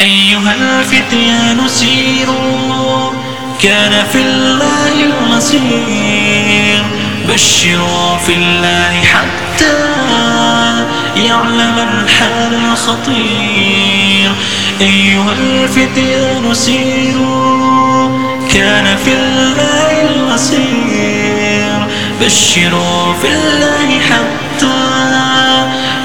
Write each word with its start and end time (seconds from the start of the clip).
أيها 0.00 0.54
الفتيان 0.54 1.68
سيروا 1.68 3.10
كان 3.62 4.06
في 4.12 4.18
الله 4.22 4.92
المصير. 5.04 6.84
بشروا 7.28 8.16
في 8.26 8.34
الله 8.34 9.02
حتى 9.02 9.76
يعلم 11.16 11.78
الحال 11.78 12.54
الخطير. 12.72 14.30
أيها 14.80 15.32
الفتيان 15.32 16.54
سيروا 16.54 18.08
كان 18.54 18.96
في 18.96 19.12
الله 19.12 20.02
المصير. 20.10 21.86
بشروا 22.20 23.14
في 23.22 23.28
الله 23.28 24.00
حتى 24.10 24.34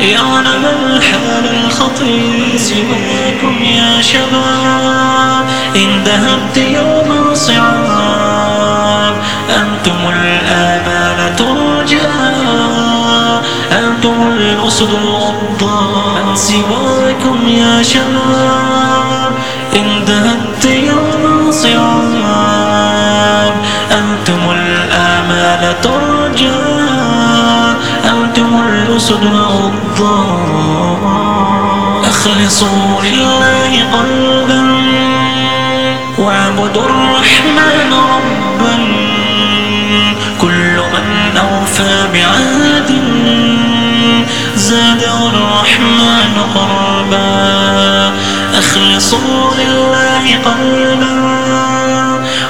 يعلم 0.02 0.66
الحال 0.66 1.46
الخطير. 1.66 3.29
شباب 4.02 5.46
إن 5.76 6.04
ذهبت 6.04 6.58
يوم 6.58 7.34
صعاب 7.34 9.14
أنتم 9.50 9.98
الآبال 10.10 11.36
ترجى 11.36 12.02
أنتم 13.72 14.32
الأسد 14.38 14.90
الغضاء 14.90 16.36
سواكم 16.36 17.48
يا 17.48 17.84
شباب؟ 17.84 19.32
إن 19.76 20.04
ذهبت 20.06 20.66
يوم 20.66 21.52
صعاب 21.52 23.54
أنتم 23.92 24.40
الآمال 24.52 25.82
ترجى 25.82 26.52
أنتم 28.06 28.62
الأسد 28.68 29.24
الغضاء 29.24 30.60
أخلصوا 32.30 33.02
لله 33.04 33.72
قلبا. 33.94 34.82
واعبدوا 36.18 36.86
الرحمن 36.86 37.94
ربا. 37.94 38.76
كل 40.42 40.76
من 40.94 41.38
أوفى 41.38 42.08
بعهد 42.14 42.92
زاده 44.56 45.30
الرحمن 45.30 46.36
قربا. 46.56 48.14
أخلصوا 48.60 49.52
لله 49.58 50.26
قلبا. 50.46 51.16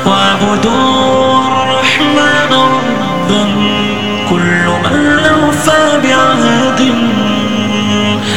واعبدوا 0.05 1.39
الرحمن 1.39 2.51
ربا. 2.51 3.45
كل 4.29 4.67
من 4.91 5.19
أوفى 5.19 5.99
بعهد 6.03 6.95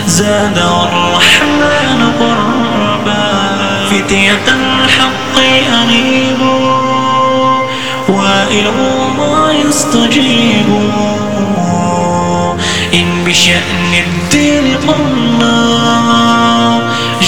زاد 0.07 0.59
فتية 3.93 4.33
الحق 4.49 5.37
أنيبوا 5.83 6.83
وإلى 8.09 8.69
الله 8.69 9.53
يستجيبوا 9.69 10.93
إن 12.95 13.25
بشأن 13.27 13.93
الدين 14.07 14.77
قمنا 14.89 15.59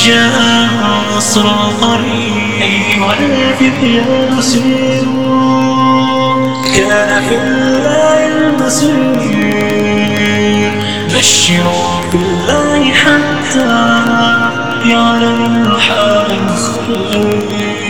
جاء 0.06 0.68
نصر 1.16 1.46
قريب 1.82 2.62
أيها 2.62 3.12
الفتيان 3.20 4.40
سيروا 4.40 6.34
كان 6.76 7.22
في 7.28 7.34
الله 7.34 8.26
المسير 8.26 9.84
بشروا 11.14 12.00
بالله 12.12 12.92
حتى 12.92 14.43
يعلم 14.84 15.62
الحال 15.66 16.30
الخير 16.32 17.83